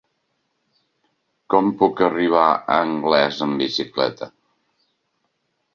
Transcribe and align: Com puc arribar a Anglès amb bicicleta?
Com 1.55 1.69
puc 1.83 2.01
arribar 2.07 2.47
a 2.49 2.79
Anglès 2.87 3.45
amb 3.49 3.63
bicicleta? 3.65 4.31